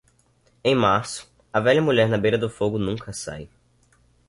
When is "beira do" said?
2.17-2.49